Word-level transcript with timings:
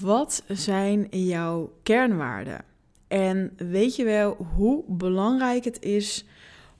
Wat 0.00 0.42
zijn 0.48 1.06
jouw 1.10 1.72
kernwaarden? 1.82 2.64
En 3.08 3.52
weet 3.56 3.96
je 3.96 4.04
wel 4.04 4.36
hoe 4.54 4.84
belangrijk 4.86 5.64
het 5.64 5.82
is 5.82 6.24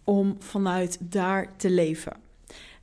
om 0.04 0.36
vanuit 0.38 0.98
daar 1.00 1.56
te 1.56 1.70
leven? 1.70 2.12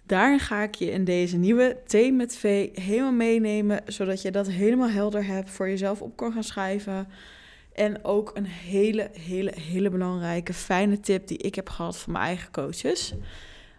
Daarin 0.04 0.40
ga 0.40 0.63
ik 0.63 0.76
je 0.76 0.92
in 0.92 1.04
deze 1.04 1.38
nieuwe 1.38 1.78
Thee 1.88 2.13
met 2.13 2.42
helemaal 2.74 3.12
meenemen, 3.12 3.82
zodat 3.86 4.21
je 4.21 4.32
dat 4.32 4.48
helemaal 4.48 4.90
helder 4.90 5.26
hebt, 5.26 5.50
voor 5.50 5.70
jezelf 5.70 6.02
op 6.02 6.16
kan 6.16 6.31
gaan 6.31 6.44
schrijven. 6.44 7.08
En 7.74 8.04
ook 8.04 8.31
een 8.33 8.46
hele, 8.46 9.10
hele, 9.20 9.54
hele 9.62 9.90
belangrijke, 9.90 10.54
fijne 10.54 10.99
tip 10.99 11.28
die 11.28 11.38
ik 11.38 11.56
heb 11.56 11.70
gehad 11.70 11.97
van 11.97 12.13
mijn 12.13 12.26
eigen 12.26 12.52
coaches. 12.52 13.13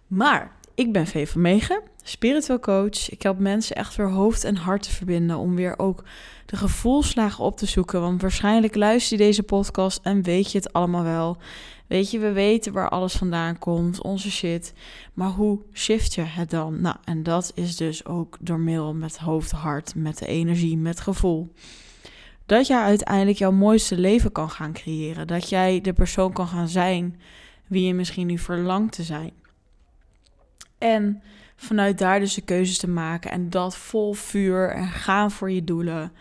Maar 0.06 0.55
ik 0.76 0.92
ben 0.92 1.06
V 1.06 1.28
van 1.28 1.40
Megen, 1.40 1.82
spiritueel 2.02 2.58
coach. 2.58 3.10
Ik 3.10 3.22
help 3.22 3.38
mensen 3.38 3.76
echt 3.76 3.96
weer 3.96 4.10
hoofd 4.10 4.44
en 4.44 4.56
hart 4.56 4.82
te 4.82 4.90
verbinden 4.90 5.36
om 5.36 5.54
weer 5.54 5.78
ook 5.78 6.04
de 6.46 6.56
gevoelslagen 6.56 7.44
op 7.44 7.56
te 7.56 7.66
zoeken. 7.66 8.00
Want 8.00 8.20
waarschijnlijk 8.22 8.74
luister 8.74 9.18
je 9.18 9.24
deze 9.24 9.42
podcast 9.42 10.00
en 10.02 10.22
weet 10.22 10.52
je 10.52 10.58
het 10.58 10.72
allemaal 10.72 11.02
wel. 11.02 11.36
Weet 11.86 12.10
je, 12.10 12.18
we 12.18 12.32
weten 12.32 12.72
waar 12.72 12.88
alles 12.88 13.14
vandaan 13.14 13.58
komt, 13.58 14.02
onze 14.02 14.30
shit. 14.30 14.72
Maar 15.14 15.28
hoe 15.28 15.60
shift 15.72 16.14
je 16.14 16.22
het 16.22 16.50
dan? 16.50 16.80
Nou, 16.80 16.96
en 17.04 17.22
dat 17.22 17.52
is 17.54 17.76
dus 17.76 18.04
ook 18.04 18.36
door 18.40 18.60
middel 18.60 18.94
met 18.94 19.18
hoofd, 19.18 19.50
hart, 19.50 19.94
met 19.94 20.18
de 20.18 20.26
energie, 20.26 20.76
met 20.76 21.00
gevoel. 21.00 21.52
Dat 22.46 22.66
jij 22.66 22.82
uiteindelijk 22.82 23.38
jouw 23.38 23.52
mooiste 23.52 23.98
leven 23.98 24.32
kan 24.32 24.50
gaan 24.50 24.72
creëren. 24.72 25.26
Dat 25.26 25.48
jij 25.48 25.80
de 25.80 25.92
persoon 25.92 26.32
kan 26.32 26.46
gaan 26.46 26.68
zijn 26.68 27.20
wie 27.66 27.86
je 27.86 27.94
misschien 27.94 28.26
nu 28.26 28.38
verlangt 28.38 28.92
te 28.92 29.02
zijn. 29.02 29.32
En 30.78 31.22
vanuit 31.56 31.98
daar 31.98 32.20
dus 32.20 32.34
de 32.34 32.40
keuzes 32.40 32.78
te 32.78 32.88
maken 32.88 33.30
en 33.30 33.50
dat 33.50 33.76
vol 33.76 34.12
vuur 34.12 34.70
en 34.70 34.88
gaan 34.88 35.30
voor 35.30 35.50
je 35.50 35.64
doelen. 35.64 36.12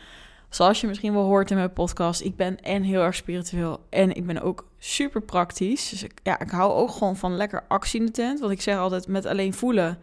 Zoals 0.49 0.81
je 0.81 0.87
misschien 0.87 1.13
wel 1.13 1.23
hoort 1.23 1.51
in 1.51 1.57
mijn 1.57 1.73
podcast, 1.73 2.21
ik 2.21 2.35
ben 2.35 2.61
en 2.61 2.83
heel 2.83 3.01
erg 3.01 3.15
spiritueel 3.15 3.85
en 3.89 4.15
ik 4.15 4.25
ben 4.25 4.41
ook 4.41 4.67
super 4.79 5.21
praktisch. 5.21 5.89
Dus 5.89 6.03
ik, 6.03 6.11
ja, 6.23 6.39
ik 6.39 6.49
hou 6.49 6.73
ook 6.73 6.91
gewoon 6.91 7.15
van 7.15 7.35
lekker 7.35 7.63
actie 7.67 7.99
in 7.99 8.05
de 8.05 8.11
tent. 8.11 8.39
Want 8.39 8.51
ik 8.51 8.61
zeg 8.61 8.77
altijd 8.77 9.07
met 9.07 9.25
alleen 9.25 9.53
voelen. 9.53 9.97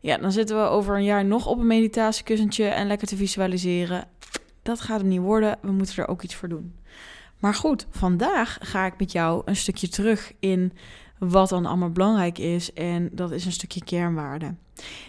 Ja, 0.00 0.18
dan 0.18 0.32
zitten 0.32 0.56
we 0.56 0.62
over 0.62 0.96
een 0.96 1.04
jaar 1.04 1.24
nog 1.24 1.46
op 1.46 1.58
een 1.58 1.66
meditatiekussentje 1.66 2.64
en 2.64 2.86
lekker 2.86 3.06
te 3.06 3.16
visualiseren. 3.16 4.04
Dat 4.62 4.80
gaat 4.80 5.00
hem 5.00 5.08
niet 5.08 5.20
worden. 5.20 5.58
We 5.62 5.72
moeten 5.72 5.96
er 5.96 6.08
ook 6.08 6.22
iets 6.22 6.34
voor 6.34 6.48
doen. 6.48 6.74
Maar 7.38 7.54
goed, 7.54 7.86
vandaag 7.90 8.58
ga 8.60 8.86
ik 8.86 8.98
met 8.98 9.12
jou 9.12 9.42
een 9.44 9.56
stukje 9.56 9.88
terug 9.88 10.32
in 10.38 10.72
wat 11.28 11.48
dan 11.48 11.66
allemaal 11.66 11.90
belangrijk 11.90 12.38
is. 12.38 12.72
En 12.72 13.10
dat 13.12 13.30
is 13.30 13.44
een 13.44 13.52
stukje 13.52 13.84
kernwaarde. 13.84 14.54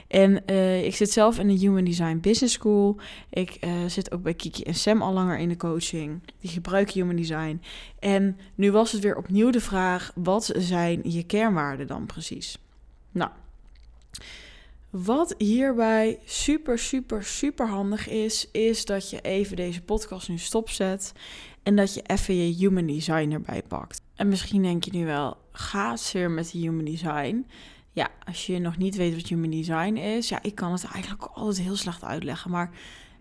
En 0.08 0.44
uh, 0.46 0.86
ik 0.86 0.96
zit 0.96 1.12
zelf 1.12 1.40
in 1.40 1.48
de 1.48 1.54
Human 1.54 1.84
Design 1.84 2.18
Business 2.22 2.54
School. 2.54 2.98
Ik 3.30 3.58
uh, 3.66 3.86
zit 3.88 4.12
ook 4.12 4.22
bij 4.22 4.34
Kiki 4.34 4.64
en 4.64 4.76
Sam 4.76 5.02
al 5.02 5.14
langer 5.14 5.38
in 5.38 5.50
de 5.50 5.58
coaching. 5.58 6.22
Die 6.40 6.50
gebruiken 6.50 6.94
Human 6.94 7.16
Design. 7.16 7.62
En 8.00 8.38
nu 8.56 8.72
was 8.72 8.92
het 8.92 9.02
weer 9.02 9.18
opnieuw 9.18 9.50
de 9.50 9.62
vraag: 9.62 10.12
wat 10.16 10.54
zijn 10.58 11.02
je 11.04 11.24
kernwaarden 11.24 11.88
dan 11.88 12.06
precies? 12.06 12.58
Nou, 13.12 13.32
wat 14.90 15.36
hierbij 15.38 16.20
super, 16.26 16.80
super, 16.80 17.24
super 17.24 17.68
handig 17.68 18.10
is, 18.10 18.50
is 18.52 18.86
dat 18.86 19.10
je 19.10 19.22
even 19.22 19.56
deze 19.56 19.82
podcast 19.82 20.30
nu 20.30 20.38
stopzet 20.38 21.14
en 21.64 21.76
dat 21.76 21.94
je 21.94 22.02
even 22.02 22.36
je 22.36 22.56
Human 22.56 22.86
Design 22.86 23.32
erbij 23.32 23.64
pakt. 23.68 24.02
En 24.16 24.28
misschien 24.28 24.62
denk 24.62 24.84
je 24.84 24.92
nu 24.92 25.06
wel, 25.06 25.38
gaat 25.54 26.12
weer 26.12 26.32
met 26.32 26.50
Human 26.50 26.86
Design? 26.86 27.46
Ja, 27.92 28.10
als 28.26 28.46
je 28.46 28.60
nog 28.60 28.78
niet 28.78 28.96
weet 28.96 29.16
wat 29.16 29.28
Human 29.28 29.50
Design 29.50 29.96
is, 29.96 30.30
ja, 30.30 30.40
ik 30.42 30.56
kan 30.56 30.72
het 30.72 30.86
eigenlijk 30.86 31.24
altijd 31.24 31.66
heel 31.66 31.76
slecht 31.76 32.04
uitleggen, 32.04 32.52
maar 32.52 32.72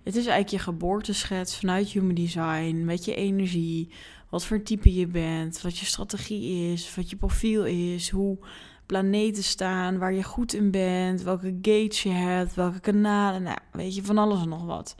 het 0.02 0.16
is 0.16 0.26
eigenlijk 0.26 0.48
je 0.48 0.58
geboorteschets 0.58 1.58
vanuit 1.58 1.88
Human 1.88 2.14
Design, 2.14 2.84
met 2.84 3.04
je 3.04 3.14
energie, 3.14 3.88
wat 4.28 4.44
voor 4.44 4.62
type 4.62 4.94
je 4.94 5.06
bent, 5.06 5.62
wat 5.62 5.78
je 5.78 5.86
strategie 5.86 6.72
is, 6.72 6.94
wat 6.94 7.10
je 7.10 7.16
profiel 7.16 7.64
is, 7.64 8.10
hoe 8.10 8.38
planeten 8.86 9.42
staan, 9.42 9.98
waar 9.98 10.12
je 10.12 10.22
goed 10.22 10.54
in 10.54 10.70
bent, 10.70 11.22
welke 11.22 11.58
gates 11.62 12.02
je 12.02 12.10
hebt, 12.10 12.54
welke 12.54 12.80
kanalen, 12.80 13.42
nou, 13.42 13.58
weet 13.72 13.94
je, 13.94 14.04
van 14.04 14.18
alles 14.18 14.42
en 14.42 14.48
nog 14.48 14.64
wat. 14.64 14.94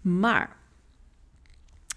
Maar 0.00 0.56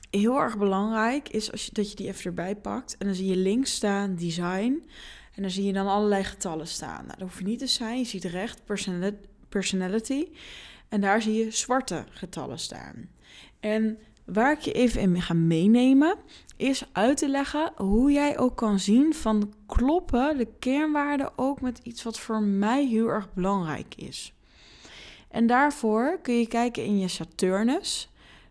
heel 0.10 0.40
erg 0.40 0.58
belangrijk 0.58 1.30
is 1.30 1.52
als 1.52 1.66
je, 1.66 1.72
dat 1.74 1.90
je 1.90 1.96
die 1.96 2.08
even 2.08 2.24
erbij 2.24 2.56
pakt. 2.56 2.98
En 2.98 3.06
dan 3.06 3.16
zie 3.16 3.28
je 3.28 3.36
links 3.36 3.74
staan 3.74 4.16
design. 4.16 4.90
En 5.36 5.42
dan 5.42 5.52
zie 5.52 5.66
je 5.66 5.74
dan 5.74 5.88
allerlei 5.88 6.24
getallen 6.24 6.68
staan. 6.68 7.06
Nou, 7.06 7.18
dat 7.18 7.28
hoef 7.28 7.40
je 7.40 7.46
niet 7.46 7.60
te 7.60 7.68
zijn. 7.68 7.98
Je 7.98 8.04
ziet 8.04 8.24
recht 8.24 8.62
personality. 9.50 10.28
En 10.90 11.02
daar 11.02 11.22
zie 11.22 11.34
je 11.34 11.52
zwarte 11.52 12.06
getallen 12.10 12.60
staan. 12.60 13.10
En 13.60 13.98
waar 14.26 14.52
ik 14.52 14.60
je 14.60 14.72
even 14.72 15.02
in 15.02 15.22
ga 15.22 15.34
meenemen, 15.34 16.16
is 16.58 16.84
uit 16.92 17.18
te 17.18 17.30
leggen 17.30 17.72
hoe 17.76 18.12
jij 18.12 18.38
ook 18.38 18.56
kan 18.56 18.80
zien 18.80 19.14
van 19.14 19.54
kloppen 19.66 20.38
de 20.38 20.48
kernwaarden 20.60 21.32
ook 21.36 21.62
met 21.62 21.80
iets 21.84 22.04
wat 22.04 22.20
voor 22.20 22.42
mij 22.42 22.86
heel 22.86 23.08
erg 23.08 23.34
belangrijk 23.34 23.96
is. 23.96 24.34
En 25.28 25.48
daarvoor 25.48 26.20
kun 26.22 26.40
je 26.40 26.48
kijken 26.48 26.84
in 26.84 27.00
je 27.00 27.08
Saturnus. 27.08 28.10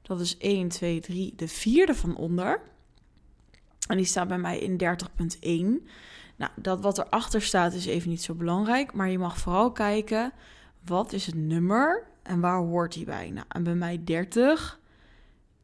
Dat 0.08 0.20
is 0.20 0.36
1, 0.38 0.68
2, 0.68 1.00
3, 1.00 1.32
de 1.36 1.48
vierde 1.48 1.94
van 1.94 2.16
onder. 2.16 2.60
En 3.88 3.96
die 3.96 4.06
staat 4.06 4.28
bij 4.28 4.38
mij 4.38 4.58
in 4.58 4.80
30.1. 5.80 5.88
Nou, 6.36 6.52
dat 6.56 6.80
wat 6.80 6.98
erachter 6.98 7.42
staat 7.42 7.72
is 7.72 7.86
even 7.86 8.10
niet 8.10 8.22
zo 8.22 8.34
belangrijk. 8.34 8.92
Maar 8.92 9.10
je 9.10 9.18
mag 9.18 9.38
vooral 9.38 9.72
kijken, 9.72 10.32
wat 10.84 11.12
is 11.12 11.26
het 11.26 11.34
nummer 11.34 12.06
en 12.22 12.40
waar 12.40 12.58
hoort 12.58 12.92
die 12.92 13.04
bij? 13.04 13.30
Nou, 13.30 13.46
en 13.48 13.62
bij 13.62 13.74
mij 13.74 14.04
30, 14.04 14.80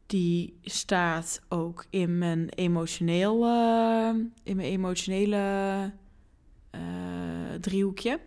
die 0.05 0.59
staat 0.61 1.41
ook 1.49 1.85
in 1.89 2.17
mijn 2.17 2.49
emotionele, 2.49 4.29
in 4.43 4.55
mijn 4.55 4.67
emotionele 4.67 5.91
uh, 6.75 6.81
driehoekje. 7.59 8.19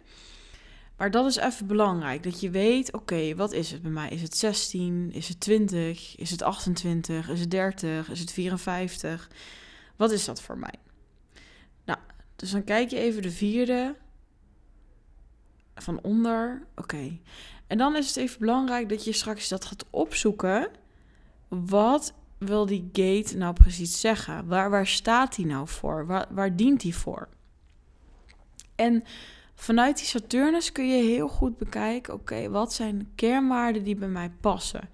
Maar 0.98 1.10
dat 1.10 1.26
is 1.26 1.36
even 1.36 1.66
belangrijk, 1.66 2.22
dat 2.22 2.40
je 2.40 2.50
weet, 2.50 2.92
oké, 2.92 3.34
wat 3.34 3.52
is 3.52 3.70
het 3.70 3.82
bij 3.82 3.90
mij? 3.90 4.08
Is 4.08 4.22
het 4.22 4.36
16? 4.36 5.12
Is 5.12 5.28
het 5.28 5.40
20? 5.40 6.16
Is 6.16 6.30
het 6.30 6.42
28? 6.42 7.28
Is 7.28 7.40
het 7.40 7.50
30? 7.50 8.10
Is 8.10 8.20
het 8.20 8.32
54? 8.32 9.30
Wat 9.96 10.10
is 10.10 10.24
dat 10.24 10.42
voor 10.42 10.58
mij? 10.58 10.74
Nou, 11.84 11.98
dus 12.36 12.50
dan 12.50 12.64
kijk 12.64 12.90
je 12.90 12.98
even 12.98 13.22
de 13.22 13.30
vierde 13.30 13.96
van 15.74 16.00
onder. 16.02 16.66
Oké. 16.76 17.18
En 17.66 17.78
dan 17.78 17.96
is 17.96 18.06
het 18.06 18.16
even 18.16 18.38
belangrijk 18.38 18.88
dat 18.88 19.04
je 19.04 19.12
straks 19.12 19.48
dat 19.48 19.64
gaat 19.64 19.84
opzoeken. 19.90 20.68
Wat 21.48 22.14
wil 22.38 22.66
die 22.66 22.88
gate 22.92 23.36
nou 23.36 23.52
precies 23.52 24.00
zeggen? 24.00 24.46
Waar, 24.46 24.70
waar 24.70 24.86
staat 24.86 25.34
die 25.34 25.46
nou 25.46 25.68
voor? 25.68 26.06
Waar, 26.06 26.26
waar 26.30 26.56
dient 26.56 26.80
die 26.80 26.94
voor? 26.96 27.28
En 28.74 29.04
Vanuit 29.60 29.96
die 29.96 30.06
Saturnus 30.06 30.72
kun 30.72 30.88
je 30.88 31.02
heel 31.02 31.28
goed 31.28 31.58
bekijken, 31.58 32.14
oké, 32.14 32.50
wat 32.50 32.72
zijn 32.72 33.12
kernwaarden 33.14 33.84
die 33.84 33.96
bij 33.96 34.08
mij 34.08 34.30
passen? 34.40 34.88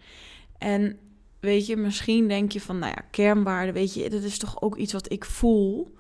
En 0.58 0.98
weet 1.40 1.66
je, 1.66 1.76
misschien 1.76 2.28
denk 2.28 2.52
je 2.52 2.60
van, 2.60 2.78
nou 2.78 2.92
ja, 2.96 3.04
kernwaarden, 3.10 3.74
weet 3.74 3.94
je, 3.94 4.10
dat 4.10 4.22
is 4.22 4.38
toch 4.38 4.62
ook 4.62 4.76
iets 4.76 4.92
wat 4.92 5.12
ik 5.12 5.24
voel. 5.24 5.94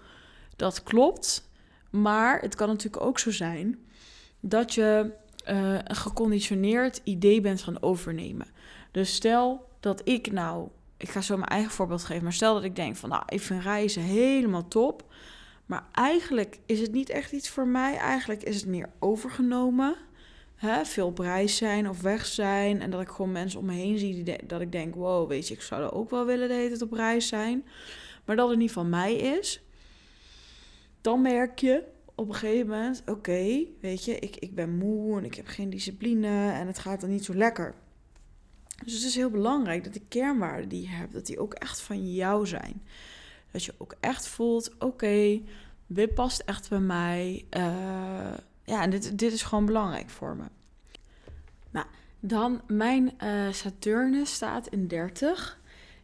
Dat 0.56 0.82
klopt, 0.82 1.50
maar 1.90 2.40
het 2.40 2.54
kan 2.54 2.68
natuurlijk 2.68 3.04
ook 3.04 3.18
zo 3.18 3.30
zijn 3.30 3.78
dat 4.40 4.74
je 4.74 5.12
uh, 5.48 5.78
een 5.84 5.96
geconditioneerd 5.96 7.00
idee 7.04 7.40
bent 7.40 7.62
gaan 7.62 7.82
overnemen. 7.82 8.46
Dus 8.90 9.14
stel 9.14 9.68
dat 9.80 10.00
ik 10.04 10.32
nou, 10.32 10.68
ik 10.96 11.08
ga 11.08 11.20
zo 11.20 11.36
mijn 11.36 11.48
eigen 11.48 11.70
voorbeeld 11.70 12.04
geven, 12.04 12.22
maar 12.22 12.32
stel 12.32 12.54
dat 12.54 12.64
ik 12.64 12.76
denk 12.76 12.96
van, 12.96 13.08
nou, 13.08 13.22
ik 13.28 13.40
vind 13.40 13.62
reizen 13.62 14.02
helemaal 14.02 14.68
top. 14.68 15.12
Maar 15.66 15.86
eigenlijk 15.92 16.58
is 16.66 16.80
het 16.80 16.92
niet 16.92 17.08
echt 17.08 17.32
iets 17.32 17.48
voor 17.48 17.66
mij. 17.66 17.96
Eigenlijk 17.96 18.42
is 18.42 18.56
het 18.56 18.66
meer 18.66 18.90
overgenomen. 18.98 19.96
Hè? 20.54 20.84
Veel 20.84 21.06
op 21.06 21.18
reis 21.18 21.56
zijn 21.56 21.88
of 21.88 22.00
weg 22.00 22.26
zijn. 22.26 22.80
En 22.80 22.90
dat 22.90 23.00
ik 23.00 23.08
gewoon 23.08 23.32
mensen 23.32 23.60
om 23.60 23.66
me 23.66 23.72
heen 23.72 23.98
zie 23.98 24.24
die 24.24 24.46
dat 24.46 24.60
ik 24.60 24.72
denk: 24.72 24.94
wow, 24.94 25.28
weet 25.28 25.48
je, 25.48 25.54
ik 25.54 25.62
zou 25.62 25.82
er 25.82 25.92
ook 25.92 26.10
wel 26.10 26.24
willen 26.24 26.50
hele 26.50 26.68
tijd 26.68 26.82
op 26.82 26.92
reis 26.92 27.28
zijn. 27.28 27.64
Maar 28.24 28.36
dat 28.36 28.48
het 28.48 28.58
niet 28.58 28.72
van 28.72 28.88
mij 28.88 29.14
is. 29.14 29.62
Dan 31.00 31.22
merk 31.22 31.58
je 31.58 31.84
op 32.14 32.28
een 32.28 32.34
gegeven 32.34 32.68
moment: 32.68 33.02
oké, 33.06 33.64
weet 33.80 34.04
je, 34.04 34.18
ik, 34.18 34.36
ik 34.36 34.54
ben 34.54 34.76
moe 34.76 35.18
en 35.18 35.24
ik 35.24 35.34
heb 35.34 35.46
geen 35.46 35.70
discipline 35.70 36.52
en 36.52 36.66
het 36.66 36.78
gaat 36.78 37.00
dan 37.00 37.10
niet 37.10 37.24
zo 37.24 37.34
lekker. 37.34 37.74
Dus 38.84 38.94
het 38.94 39.02
is 39.02 39.14
heel 39.14 39.30
belangrijk 39.30 39.84
dat 39.84 39.92
de 39.92 40.02
kernwaarden 40.08 40.68
die 40.68 40.82
je 40.82 40.88
hebt, 40.88 41.12
dat 41.12 41.26
die 41.26 41.38
ook 41.38 41.54
echt 41.54 41.80
van 41.80 42.12
jou 42.12 42.46
zijn. 42.46 42.82
Dat 43.54 43.64
je 43.64 43.74
ook 43.78 43.94
echt 44.00 44.26
voelt, 44.26 44.70
oké, 44.78 45.40
dit 45.86 46.14
past 46.14 46.40
echt 46.40 46.68
bij 46.68 46.80
mij. 46.80 47.44
Uh, 47.56 48.34
ja, 48.64 48.82
en 48.82 48.90
dit, 48.90 49.18
dit 49.18 49.32
is 49.32 49.42
gewoon 49.42 49.66
belangrijk 49.66 50.10
voor 50.10 50.36
me. 50.36 50.44
Nou, 51.70 51.86
dan 52.20 52.62
mijn 52.66 53.12
uh, 53.22 53.52
Saturnus 53.52 54.34
staat 54.34 54.66
in 54.66 54.86
30. 54.86 55.58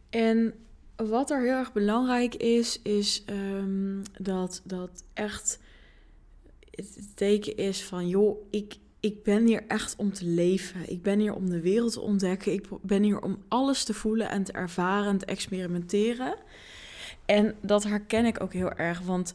En 0.09 0.53
wat 0.95 1.31
er 1.31 1.41
heel 1.41 1.57
erg 1.57 1.73
belangrijk 1.73 2.35
is, 2.35 2.81
is 2.81 3.23
um, 3.29 4.01
dat, 4.19 4.61
dat 4.63 5.03
echt 5.13 5.59
het 6.71 7.15
teken 7.15 7.57
is 7.57 7.83
van, 7.83 8.07
joh, 8.07 8.37
ik, 8.49 8.75
ik 8.99 9.23
ben 9.23 9.45
hier 9.45 9.63
echt 9.67 9.95
om 9.95 10.13
te 10.13 10.25
leven. 10.25 10.89
Ik 10.89 11.01
ben 11.01 11.19
hier 11.19 11.33
om 11.33 11.49
de 11.49 11.61
wereld 11.61 11.93
te 11.93 12.01
ontdekken. 12.01 12.53
Ik 12.53 12.67
ben 12.81 13.03
hier 13.03 13.21
om 13.21 13.43
alles 13.47 13.83
te 13.83 13.93
voelen 13.93 14.29
en 14.29 14.43
te 14.43 14.51
ervaren 14.51 15.09
en 15.09 15.17
te 15.17 15.25
experimenteren. 15.25 16.35
En 17.31 17.55
dat 17.61 17.83
herken 17.83 18.25
ik 18.25 18.41
ook 18.41 18.53
heel 18.53 18.71
erg, 18.71 18.99
want 18.99 19.33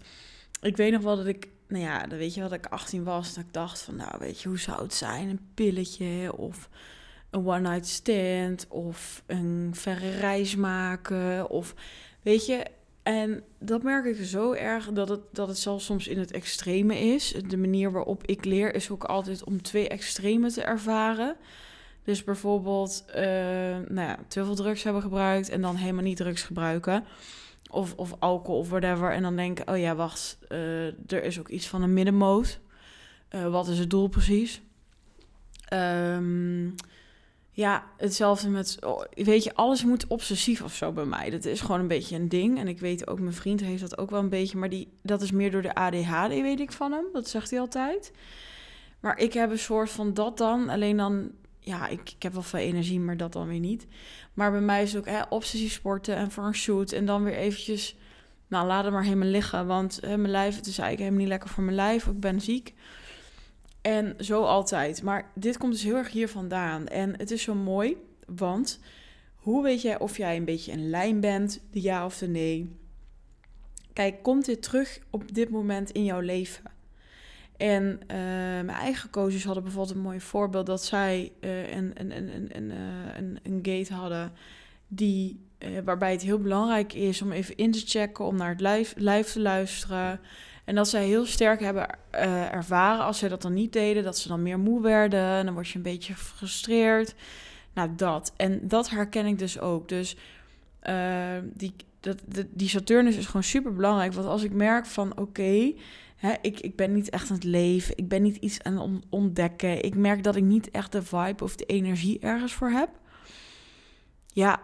ik 0.60 0.76
weet 0.76 0.92
nog 0.92 1.02
wel 1.02 1.16
dat 1.16 1.26
ik, 1.26 1.48
nou 1.68 1.84
ja, 1.84 2.06
dan 2.06 2.18
weet 2.18 2.34
je 2.34 2.40
wel 2.40 2.48
dat 2.48 2.58
ik 2.58 2.66
18 2.66 3.04
was, 3.04 3.34
dat 3.34 3.44
ik 3.44 3.52
dacht 3.52 3.82
van, 3.82 3.96
nou 3.96 4.18
weet 4.18 4.40
je, 4.40 4.48
hoe 4.48 4.58
zou 4.58 4.82
het 4.82 4.94
zijn, 4.94 5.28
een 5.28 5.48
pilletje 5.54 6.36
of 6.36 6.68
een 7.30 7.46
one 7.46 7.60
night 7.60 7.86
stand 7.86 8.66
of 8.68 9.22
een 9.26 9.70
verre 9.72 10.10
reis 10.10 10.56
maken 10.56 11.50
of 11.50 11.74
weet 12.22 12.46
je, 12.46 12.66
en 13.02 13.42
dat 13.58 13.82
merk 13.82 14.04
ik 14.04 14.24
zo 14.24 14.52
erg 14.52 14.92
dat 14.92 15.08
het, 15.08 15.20
dat 15.32 15.48
het 15.48 15.58
zelfs 15.58 15.84
soms 15.84 16.08
in 16.08 16.18
het 16.18 16.32
extreme 16.32 16.98
is. 16.98 17.34
De 17.48 17.56
manier 17.56 17.92
waarop 17.92 18.26
ik 18.26 18.44
leer 18.44 18.74
is 18.74 18.90
ook 18.90 19.04
altijd 19.04 19.44
om 19.44 19.62
twee 19.62 19.88
extremen 19.88 20.52
te 20.52 20.62
ervaren. 20.62 21.36
Dus 22.04 22.24
bijvoorbeeld, 22.24 23.04
uh, 23.08 23.14
nou 23.88 24.08
ja, 24.08 24.18
te 24.28 24.44
veel 24.44 24.54
drugs 24.54 24.82
hebben 24.82 25.02
gebruikt 25.02 25.48
en 25.48 25.60
dan 25.60 25.76
helemaal 25.76 26.02
niet 26.02 26.16
drugs 26.16 26.42
gebruiken. 26.42 27.04
Of, 27.76 27.94
of 27.96 28.14
alcohol 28.18 28.58
of 28.58 28.68
whatever. 28.68 29.12
En 29.12 29.22
dan 29.22 29.36
denken, 29.36 29.68
oh 29.68 29.78
ja, 29.78 29.94
wacht, 29.94 30.38
uh, 30.48 30.86
er 30.86 31.24
is 31.24 31.38
ook 31.38 31.48
iets 31.48 31.66
van 31.66 31.82
een 31.82 31.92
middenmoot. 31.92 32.60
Uh, 33.30 33.48
wat 33.48 33.68
is 33.68 33.78
het 33.78 33.90
doel 33.90 34.08
precies? 34.08 34.62
Um, 35.72 36.74
ja, 37.50 37.84
hetzelfde 37.96 38.48
met, 38.48 38.76
oh, 38.80 39.02
weet 39.10 39.44
je, 39.44 39.54
alles 39.54 39.84
moet 39.84 40.06
obsessief 40.06 40.62
of 40.62 40.74
zo 40.74 40.92
bij 40.92 41.04
mij. 41.04 41.30
Dat 41.30 41.44
is 41.44 41.60
gewoon 41.60 41.80
een 41.80 41.88
beetje 41.88 42.16
een 42.16 42.28
ding. 42.28 42.58
En 42.58 42.68
ik 42.68 42.80
weet 42.80 43.08
ook, 43.08 43.20
mijn 43.20 43.32
vriend 43.32 43.60
heeft 43.60 43.80
dat 43.80 43.98
ook 43.98 44.10
wel 44.10 44.20
een 44.20 44.28
beetje, 44.28 44.58
maar 44.58 44.68
die, 44.68 44.88
dat 45.02 45.22
is 45.22 45.30
meer 45.30 45.50
door 45.50 45.62
de 45.62 45.74
ADHD, 45.74 46.28
weet 46.28 46.60
ik 46.60 46.72
van 46.72 46.92
hem. 46.92 47.04
Dat 47.12 47.28
zegt 47.28 47.50
hij 47.50 47.60
altijd. 47.60 48.12
Maar 49.00 49.18
ik 49.18 49.32
heb 49.32 49.50
een 49.50 49.58
soort 49.58 49.90
van 49.90 50.14
dat 50.14 50.38
dan, 50.38 50.68
alleen 50.68 50.96
dan, 50.96 51.30
ja, 51.66 51.88
ik, 51.88 52.10
ik 52.10 52.22
heb 52.22 52.32
wel 52.32 52.42
veel 52.42 52.60
energie, 52.60 53.00
maar 53.00 53.16
dat 53.16 53.32
dan 53.32 53.48
weer 53.48 53.58
niet. 53.58 53.86
Maar 54.34 54.50
bij 54.50 54.60
mij 54.60 54.82
is 54.82 54.92
het 54.92 55.00
ook 55.00 55.14
hè, 55.14 55.22
obsessief 55.28 55.72
sporten 55.72 56.16
en 56.16 56.30
voor 56.30 56.44
een 56.44 56.54
shoot 56.54 56.92
en 56.92 57.06
dan 57.06 57.24
weer 57.24 57.34
eventjes, 57.34 57.96
nou, 58.46 58.66
laat 58.66 58.84
het 58.84 58.92
maar 58.92 59.02
helemaal 59.02 59.28
liggen. 59.28 59.66
Want 59.66 59.98
hè, 60.00 60.16
mijn 60.16 60.30
lijf, 60.30 60.56
het 60.56 60.66
is 60.66 60.78
eigenlijk 60.78 60.98
helemaal 60.98 61.20
niet 61.20 61.28
lekker 61.28 61.48
voor 61.48 61.62
mijn 61.64 61.76
lijf. 61.76 62.06
Ik 62.06 62.20
ben 62.20 62.40
ziek. 62.40 62.74
En 63.80 64.14
zo 64.18 64.42
altijd. 64.42 65.02
Maar 65.02 65.30
dit 65.34 65.58
komt 65.58 65.72
dus 65.72 65.82
heel 65.82 65.96
erg 65.96 66.10
hier 66.10 66.28
vandaan. 66.28 66.86
En 66.86 67.16
het 67.16 67.30
is 67.30 67.42
zo 67.42 67.54
mooi, 67.54 67.96
want 68.26 68.80
hoe 69.34 69.62
weet 69.62 69.82
jij 69.82 69.98
of 69.98 70.16
jij 70.16 70.36
een 70.36 70.44
beetje 70.44 70.72
een 70.72 70.90
lijn 70.90 71.20
bent, 71.20 71.60
de 71.70 71.80
ja 71.80 72.04
of 72.04 72.18
de 72.18 72.28
nee? 72.28 72.76
Kijk, 73.92 74.22
komt 74.22 74.44
dit 74.44 74.62
terug 74.62 75.00
op 75.10 75.34
dit 75.34 75.50
moment 75.50 75.90
in 75.90 76.04
jouw 76.04 76.20
leven? 76.20 76.75
En 77.56 77.84
uh, 77.84 78.16
mijn 78.64 78.68
eigen 78.68 79.10
coaches 79.10 79.44
hadden 79.44 79.62
bijvoorbeeld 79.62 79.96
een 79.96 80.02
mooi 80.02 80.20
voorbeeld 80.20 80.66
dat 80.66 80.84
zij 80.84 81.32
uh, 81.40 81.74
een, 81.76 81.92
een, 81.94 82.16
een, 82.16 82.56
een, 82.56 82.72
een, 83.16 83.38
een 83.42 83.58
gate 83.62 83.94
hadden 83.94 84.32
die, 84.88 85.40
waarbij 85.84 86.12
het 86.12 86.22
heel 86.22 86.38
belangrijk 86.38 86.92
is 86.92 87.22
om 87.22 87.32
even 87.32 87.56
in 87.56 87.70
te 87.70 87.82
checken, 87.86 88.24
om 88.24 88.36
naar 88.36 88.48
het 88.48 88.60
lijf, 88.60 88.94
lijf 88.96 89.32
te 89.32 89.40
luisteren. 89.40 90.20
En 90.64 90.74
dat 90.74 90.88
zij 90.88 91.06
heel 91.06 91.26
sterk 91.26 91.60
hebben 91.60 91.88
ervaren 92.52 93.04
als 93.04 93.18
zij 93.18 93.28
dat 93.28 93.42
dan 93.42 93.52
niet 93.52 93.72
deden, 93.72 94.04
dat 94.04 94.18
ze 94.18 94.28
dan 94.28 94.42
meer 94.42 94.58
moe 94.58 94.82
werden. 94.82 95.20
En 95.20 95.44
dan 95.44 95.54
word 95.54 95.68
je 95.68 95.76
een 95.76 95.82
beetje 95.82 96.14
gefrustreerd. 96.14 97.14
Nou, 97.72 97.90
dat. 97.96 98.32
En 98.36 98.68
dat 98.68 98.90
herken 98.90 99.26
ik 99.26 99.38
dus 99.38 99.60
ook. 99.60 99.88
Dus 99.88 100.16
die, 101.42 101.74
dat, 102.00 102.18
die 102.50 102.68
Saturnus 102.68 103.16
is 103.16 103.26
gewoon 103.26 103.42
super 103.42 103.74
belangrijk. 103.74 104.12
Want 104.12 104.26
als 104.26 104.42
ik 104.42 104.52
merk 104.52 104.86
van 104.86 105.18
oké, 105.18 105.72
ik, 106.40 106.60
ik 106.60 106.76
ben 106.76 106.92
niet 106.92 107.10
echt 107.10 107.30
aan 107.30 107.36
het 107.36 107.44
leven, 107.44 107.96
ik 107.96 108.08
ben 108.08 108.22
niet 108.22 108.36
iets 108.36 108.62
aan 108.62 108.78
het 108.78 109.04
ontdekken. 109.10 109.82
Ik 109.82 109.94
merk 109.94 110.22
dat 110.22 110.36
ik 110.36 110.44
niet 110.44 110.70
echt 110.70 110.92
de 110.92 111.02
vibe 111.02 111.44
of 111.44 111.56
de 111.56 111.64
energie 111.64 112.18
ergens 112.18 112.52
voor 112.52 112.70
heb. 112.70 112.90
Ja, 114.26 114.60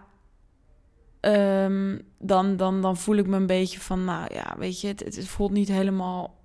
um, 1.20 2.00
dan, 2.18 2.56
dan, 2.56 2.80
dan 2.80 2.96
voel 2.96 3.16
ik 3.16 3.26
me 3.26 3.36
een 3.36 3.46
beetje 3.46 3.80
van, 3.80 4.04
nou 4.04 4.34
ja, 4.34 4.54
weet 4.58 4.80
je, 4.80 4.86
het, 4.86 5.00
het 5.00 5.28
voelt 5.28 5.50
niet 5.50 5.68
helemaal 5.68 6.40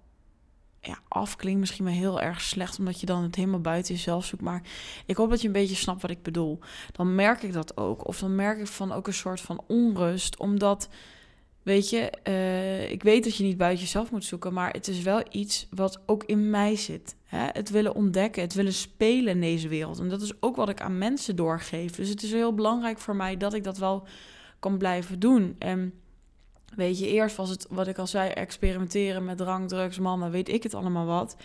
ja, 0.82 1.00
af. 1.08 1.36
Klinkt 1.36 1.60
misschien 1.60 1.86
wel 1.86 1.94
heel 1.94 2.22
erg 2.22 2.42
slecht, 2.42 2.80
omdat 2.80 3.00
je 3.00 3.06
dan 3.06 3.24
het 3.24 3.36
helemaal 3.36 3.62
buiten 3.62 3.94
jezelf 3.94 4.26
zoekt. 4.26 4.42
Maar 4.42 4.62
ik 5.06 5.16
hoop 5.16 5.30
dat 5.30 5.42
je 5.42 5.48
een 5.48 5.54
beetje 5.54 5.76
snapt 5.76 6.02
wat 6.02 6.12
ik 6.12 6.22
bedoel. 6.22 6.60
Dan 6.92 7.16
merk 7.16 7.42
ik 7.42 7.54
dat 7.54 7.78
ook. 7.78 8.08
Of 8.08 8.20
dan 8.20 8.36
merk 8.36 8.60
ik 8.60 8.68
van 8.68 8.92
ook 8.92 9.08
een 9.08 9.14
soort 9.14 9.42
van 9.42 9.64
onrust, 9.68 10.38
omdat. 10.38 10.90
Weet 11.68 11.90
je, 11.90 12.12
uh, 12.28 12.92
ik 12.92 13.04
weet 13.04 13.24
dat 13.24 13.36
je 13.36 13.44
niet 13.44 13.58
buiten 13.58 13.84
jezelf 13.84 14.12
moet 14.12 14.26
zoeken, 14.26 14.54
maar 14.54 14.72
het 14.72 14.88
is 14.88 15.02
wel 15.02 15.24
iets 15.32 15.68
wat 15.70 16.00
ook 16.06 16.24
in 16.24 16.50
mij 16.50 16.76
zit. 16.76 17.16
Hè? 17.24 17.48
Het 17.52 17.70
willen 17.70 17.96
ontdekken, 17.96 18.42
het 18.42 18.54
willen 18.54 18.74
spelen 18.74 19.34
in 19.34 19.42
deze 19.42 19.68
wereld. 19.68 20.00
En 20.00 20.10
dat 20.10 20.22
is 20.22 20.42
ook 20.42 20.56
wat 20.56 20.70
ik 20.70 20.82
aan 20.82 20.98
mensen 20.98 21.36
doorgeef. 21.36 21.96
Dus 21.96 22.10
het 22.10 22.24
is 22.24 22.32
heel 22.32 22.54
belangrijk 22.54 23.00
voor 23.00 23.16
mij 23.16 23.38
dat 23.38 23.54
ik 23.54 23.64
dat 23.64 23.78
wel 23.78 24.08
kan 24.60 24.78
blijven 24.78 25.20
doen. 25.20 25.56
En 25.60 25.94
weet 26.76 27.00
je, 27.00 27.08
eerst 27.08 27.36
was 27.36 27.50
het 27.50 27.68
wat 27.70 27.88
ik 27.88 27.98
al 27.98 28.08
zei, 28.08 28.30
experimenteren 28.30 29.26
met 29.26 29.38
drank, 29.38 29.68
drugs, 29.68 30.00
mannen, 30.00 30.32
weet 30.32 30.50
ik 30.50 30.64
het 30.64 30.74
allemaal 30.74 31.06
wat. 31.06 31.36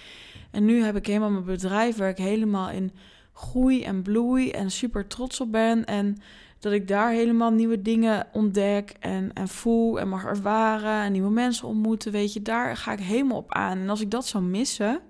En 0.50 0.64
nu 0.64 0.82
heb 0.82 0.96
ik 0.96 1.06
helemaal 1.06 1.30
mijn 1.30 1.44
bedrijf 1.44 1.96
waar 1.96 2.10
ik 2.10 2.18
helemaal 2.18 2.70
in 2.70 2.92
groei 3.32 3.82
en 3.82 4.02
bloei 4.02 4.50
en 4.50 4.70
super 4.70 5.06
trots 5.06 5.40
op 5.40 5.52
ben. 5.52 5.84
En 5.84 6.16
dat 6.62 6.72
ik 6.72 6.88
daar 6.88 7.10
helemaal 7.10 7.50
nieuwe 7.50 7.82
dingen 7.82 8.26
ontdek 8.32 8.94
en, 9.00 9.30
en 9.32 9.48
voel 9.48 10.00
en 10.00 10.08
mag 10.08 10.24
ervaren 10.24 11.02
en 11.02 11.12
nieuwe 11.12 11.30
mensen 11.30 11.68
ontmoeten. 11.68 12.12
Weet 12.12 12.32
je, 12.32 12.42
daar 12.42 12.76
ga 12.76 12.92
ik 12.92 12.98
helemaal 12.98 13.36
op 13.36 13.52
aan. 13.52 13.78
En 13.78 13.88
als 13.88 14.00
ik 14.00 14.10
dat 14.10 14.26
zou 14.26 14.44
missen, 14.44 15.00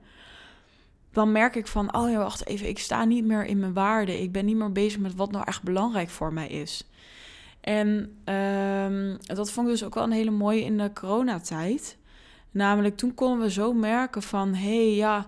dan 1.10 1.32
merk 1.32 1.54
ik 1.54 1.66
van, 1.66 1.96
oh 1.96 2.10
ja, 2.10 2.18
wacht 2.18 2.46
even, 2.46 2.68
ik 2.68 2.78
sta 2.78 3.04
niet 3.04 3.24
meer 3.24 3.44
in 3.44 3.58
mijn 3.58 3.72
waarde. 3.72 4.22
Ik 4.22 4.32
ben 4.32 4.44
niet 4.44 4.56
meer 4.56 4.72
bezig 4.72 5.00
met 5.00 5.14
wat 5.14 5.30
nou 5.30 5.44
echt 5.46 5.62
belangrijk 5.62 6.08
voor 6.08 6.32
mij 6.32 6.48
is. 6.48 6.90
En 7.60 7.88
um, 8.34 9.18
dat 9.22 9.50
vond 9.50 9.66
ik 9.66 9.72
dus 9.72 9.84
ook 9.84 9.94
wel 9.94 10.04
een 10.04 10.12
hele 10.12 10.30
mooie 10.30 10.64
in 10.64 10.78
de 10.78 10.90
coronatijd. 10.92 11.96
Namelijk 12.50 12.96
toen 12.96 13.14
konden 13.14 13.40
we 13.40 13.50
zo 13.50 13.72
merken 13.72 14.22
van, 14.22 14.54
hé 14.54 14.86
hey, 14.86 14.94
ja, 14.94 15.26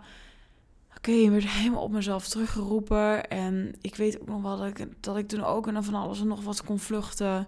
oké, 1.09 1.17
ik 1.17 1.31
werd 1.31 1.49
helemaal 1.49 1.83
op 1.83 1.91
mezelf 1.91 2.29
teruggeroepen. 2.29 3.29
En 3.29 3.75
ik 3.81 3.95
weet 3.95 4.21
ook 4.21 4.29
nog 4.29 4.43
wel 4.43 4.57
dat 4.57 4.67
ik, 4.67 4.87
dat 5.01 5.17
ik 5.17 5.29
toen 5.29 5.45
ook 5.45 5.67
en 5.67 5.85
van 5.85 5.95
alles 5.95 6.21
en 6.21 6.27
nog 6.27 6.43
wat 6.43 6.65
kon 6.65 6.79
vluchten. 6.79 7.47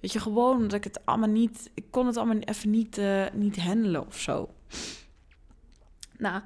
Weet 0.00 0.12
je, 0.12 0.20
gewoon 0.20 0.56
omdat 0.56 0.72
ik 0.72 0.84
het 0.84 1.06
allemaal 1.06 1.28
niet, 1.28 1.70
ik 1.74 1.84
kon 1.90 2.06
het 2.06 2.16
allemaal 2.16 2.38
even 2.38 2.70
niet, 2.70 2.98
uh, 2.98 3.24
niet 3.32 3.56
handelen 3.56 4.06
of 4.06 4.20
zo. 4.20 4.48
Nou, 6.18 6.42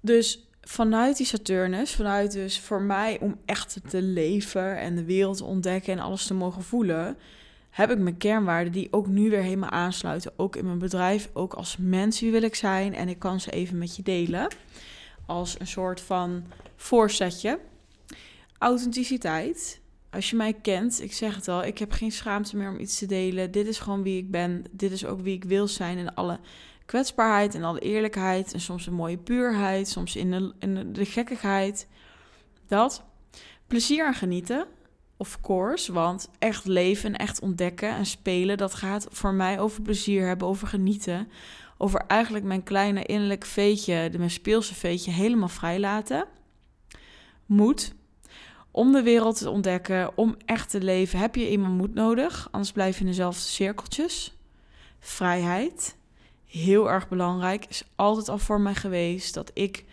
dus 0.00 0.48
vanuit 0.60 1.16
die 1.16 1.26
Saturnus, 1.26 1.94
vanuit 1.94 2.32
dus 2.32 2.60
voor 2.60 2.82
mij 2.82 3.18
om 3.20 3.36
echt 3.44 3.80
te 3.88 4.02
leven 4.02 4.78
en 4.78 4.96
de 4.96 5.04
wereld 5.04 5.36
te 5.36 5.44
ontdekken 5.44 5.92
en 5.92 5.98
alles 5.98 6.26
te 6.26 6.34
mogen 6.34 6.62
voelen, 6.62 7.16
heb 7.70 7.90
ik 7.90 7.98
mijn 7.98 8.16
kernwaarden 8.16 8.72
die 8.72 8.88
ook 8.90 9.06
nu 9.06 9.30
weer 9.30 9.42
helemaal 9.42 9.70
aansluiten. 9.70 10.32
Ook 10.36 10.56
in 10.56 10.66
mijn 10.66 10.78
bedrijf, 10.78 11.30
ook 11.32 11.54
als 11.54 11.76
mens 11.76 12.20
wie 12.20 12.30
wil 12.30 12.42
ik 12.42 12.54
zijn. 12.54 12.94
En 12.94 13.08
ik 13.08 13.18
kan 13.18 13.40
ze 13.40 13.50
even 13.50 13.78
met 13.78 13.96
je 13.96 14.02
delen 14.02 14.48
als 15.30 15.60
een 15.60 15.66
soort 15.66 16.00
van 16.00 16.44
voorzetje. 16.76 17.58
Authenticiteit. 18.58 19.80
Als 20.10 20.30
je 20.30 20.36
mij 20.36 20.52
kent, 20.52 21.02
ik 21.02 21.12
zeg 21.12 21.34
het 21.34 21.48
al, 21.48 21.64
ik 21.64 21.78
heb 21.78 21.92
geen 21.92 22.12
schaamte 22.12 22.56
meer 22.56 22.68
om 22.68 22.78
iets 22.78 22.98
te 22.98 23.06
delen. 23.06 23.50
Dit 23.50 23.66
is 23.66 23.78
gewoon 23.78 24.02
wie 24.02 24.18
ik 24.18 24.30
ben. 24.30 24.64
Dit 24.70 24.92
is 24.92 25.04
ook 25.04 25.20
wie 25.20 25.34
ik 25.34 25.44
wil 25.44 25.68
zijn 25.68 25.98
in 25.98 26.14
alle 26.14 26.38
kwetsbaarheid 26.86 27.54
en 27.54 27.62
alle 27.62 27.80
eerlijkheid. 27.80 28.52
En 28.52 28.60
soms 28.60 28.86
een 28.86 28.92
mooie 28.92 29.18
puurheid, 29.18 29.88
soms 29.88 30.16
in 30.16 30.30
de, 30.30 30.52
in 30.58 30.92
de, 30.92 31.04
gekkigheid. 31.04 31.88
Dat. 32.66 33.02
Plezier 33.66 34.06
en 34.06 34.14
genieten, 34.14 34.66
of 35.16 35.40
course. 35.40 35.92
Want 35.92 36.28
echt 36.38 36.66
leven 36.66 37.12
en 37.12 37.16
echt 37.16 37.40
ontdekken 37.40 37.88
en 37.88 38.06
spelen, 38.06 38.56
dat 38.56 38.74
gaat 38.74 39.06
voor 39.10 39.34
mij 39.34 39.60
over 39.60 39.82
plezier 39.82 40.26
hebben, 40.26 40.48
over 40.48 40.68
genieten. 40.68 41.28
Over 41.82 42.04
eigenlijk 42.06 42.44
mijn 42.44 42.62
kleine 42.62 43.04
innerlijk 43.04 43.44
veetje, 43.44 44.10
mijn 44.16 44.30
speelse 44.30 44.74
veetje, 44.74 45.10
helemaal 45.10 45.48
vrij 45.48 45.80
laten. 45.80 46.24
Moed. 47.46 47.94
Om 48.70 48.92
de 48.92 49.02
wereld 49.02 49.38
te 49.38 49.50
ontdekken, 49.50 50.16
om 50.16 50.36
echt 50.44 50.70
te 50.70 50.80
leven, 50.80 51.18
heb 51.18 51.34
je 51.34 51.50
iemand 51.50 51.76
moed 51.76 51.94
nodig. 51.94 52.48
Anders 52.50 52.72
blijf 52.72 52.94
je 52.94 53.00
in 53.00 53.06
dezelfde 53.06 53.40
cirkeltjes. 53.40 54.36
Vrijheid 54.98 55.96
heel 56.46 56.90
erg 56.90 57.08
belangrijk. 57.08 57.66
Is 57.68 57.84
altijd 57.96 58.28
al 58.28 58.38
voor 58.38 58.60
mij 58.60 58.74
geweest 58.74 59.34
dat 59.34 59.50
ik 59.54 59.84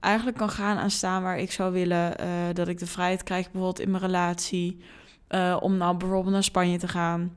eigenlijk 0.00 0.36
kan 0.36 0.50
gaan 0.50 0.76
aan 0.76 0.90
staan 0.90 1.22
waar 1.22 1.38
ik 1.38 1.52
zou 1.52 1.72
willen. 1.72 2.20
Uh, 2.20 2.26
dat 2.52 2.68
ik 2.68 2.78
de 2.78 2.86
vrijheid 2.86 3.22
krijg 3.22 3.44
bijvoorbeeld 3.50 3.80
in 3.80 3.90
mijn 3.90 4.02
relatie. 4.02 4.80
Uh, 5.28 5.56
om 5.60 5.76
nou 5.76 5.96
bijvoorbeeld 5.96 6.32
naar 6.32 6.44
Spanje 6.44 6.78
te 6.78 6.88
gaan. 6.88 7.36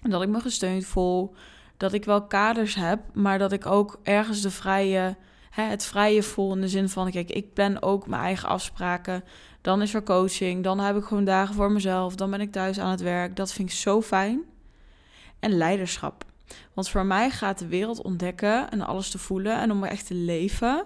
Dat 0.00 0.22
ik 0.22 0.28
me 0.28 0.40
gesteund 0.40 0.84
voel. 0.86 1.34
Dat 1.78 1.92
ik 1.92 2.04
wel 2.04 2.26
kaders 2.26 2.74
heb, 2.74 3.00
maar 3.12 3.38
dat 3.38 3.52
ik 3.52 3.66
ook 3.66 3.98
ergens 4.02 4.40
de 4.40 4.50
vrije, 4.50 5.16
hè, 5.50 5.62
het 5.62 5.84
vrije 5.84 6.22
voel. 6.22 6.54
In 6.54 6.60
de 6.60 6.68
zin 6.68 6.88
van, 6.88 7.10
kijk, 7.10 7.30
ik 7.30 7.52
plan 7.52 7.82
ook 7.82 8.06
mijn 8.06 8.22
eigen 8.22 8.48
afspraken. 8.48 9.24
Dan 9.60 9.82
is 9.82 9.94
er 9.94 10.02
coaching. 10.02 10.64
Dan 10.64 10.78
heb 10.80 10.96
ik 10.96 11.04
gewoon 11.04 11.24
dagen 11.24 11.54
voor 11.54 11.72
mezelf. 11.72 12.14
Dan 12.14 12.30
ben 12.30 12.40
ik 12.40 12.52
thuis 12.52 12.78
aan 12.78 12.90
het 12.90 13.00
werk. 13.00 13.36
Dat 13.36 13.52
vind 13.52 13.68
ik 13.68 13.74
zo 13.74 14.02
fijn. 14.02 14.40
En 15.40 15.56
leiderschap. 15.56 16.24
Want 16.74 16.88
voor 16.88 17.06
mij 17.06 17.30
gaat 17.30 17.58
de 17.58 17.66
wereld 17.66 18.02
ontdekken 18.02 18.70
en 18.70 18.80
alles 18.80 19.10
te 19.10 19.18
voelen 19.18 19.60
en 19.60 19.70
om 19.70 19.84
echt 19.84 20.06
te 20.06 20.14
leven 20.14 20.84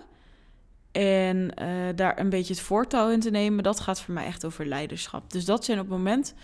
En 0.92 1.54
eh, 1.54 1.68
daar 1.94 2.18
een 2.18 2.28
beetje 2.28 2.54
het 2.54 2.62
voortouw 2.62 3.10
in 3.10 3.20
te 3.20 3.30
nemen, 3.30 3.64
dat 3.64 3.80
gaat 3.80 4.00
voor 4.00 4.14
mij 4.14 4.24
echt 4.24 4.44
over 4.44 4.66
leiderschap. 4.66 5.30
Dus 5.30 5.44
dat 5.44 5.64
zijn 5.64 5.78
op 5.78 5.88
het 5.88 5.96
moment 5.96 6.34